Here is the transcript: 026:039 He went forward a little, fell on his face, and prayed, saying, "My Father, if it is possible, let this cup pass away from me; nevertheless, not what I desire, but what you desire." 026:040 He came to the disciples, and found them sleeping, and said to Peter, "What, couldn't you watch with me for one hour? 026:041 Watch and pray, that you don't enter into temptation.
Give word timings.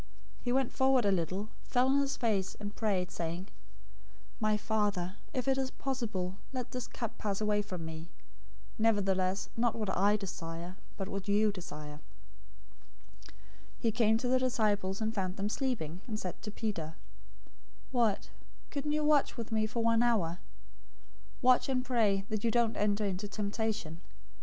026:039 0.39 0.43
He 0.45 0.51
went 0.51 0.71
forward 0.71 1.05
a 1.05 1.11
little, 1.11 1.49
fell 1.61 1.85
on 1.87 1.99
his 1.99 2.17
face, 2.17 2.55
and 2.59 2.75
prayed, 2.75 3.11
saying, 3.11 3.49
"My 4.39 4.57
Father, 4.57 5.17
if 5.31 5.47
it 5.47 5.59
is 5.59 5.69
possible, 5.69 6.37
let 6.51 6.71
this 6.71 6.87
cup 6.87 7.19
pass 7.19 7.39
away 7.39 7.61
from 7.61 7.85
me; 7.85 8.09
nevertheless, 8.79 9.49
not 9.55 9.75
what 9.75 9.95
I 9.95 10.17
desire, 10.17 10.75
but 10.97 11.07
what 11.07 11.27
you 11.27 11.51
desire." 11.51 11.99
026:040 13.27 13.31
He 13.77 13.91
came 13.91 14.17
to 14.17 14.27
the 14.27 14.39
disciples, 14.39 15.01
and 15.01 15.13
found 15.13 15.37
them 15.37 15.49
sleeping, 15.49 16.01
and 16.07 16.19
said 16.19 16.41
to 16.41 16.49
Peter, 16.49 16.95
"What, 17.91 18.31
couldn't 18.71 18.93
you 18.93 19.03
watch 19.03 19.37
with 19.37 19.51
me 19.51 19.67
for 19.67 19.83
one 19.83 20.01
hour? 20.01 20.39
026:041 21.43 21.43
Watch 21.43 21.69
and 21.69 21.85
pray, 21.85 22.25
that 22.29 22.43
you 22.43 22.49
don't 22.49 22.75
enter 22.75 23.05
into 23.05 23.27
temptation. 23.27 24.01